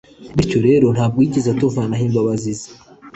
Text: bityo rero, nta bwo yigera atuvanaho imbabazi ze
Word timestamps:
bityo 0.35 0.59
rero, 0.67 0.87
nta 0.95 1.05
bwo 1.09 1.19
yigera 1.23 1.49
atuvanaho 1.53 2.03
imbabazi 2.09 2.51
ze 2.59 2.67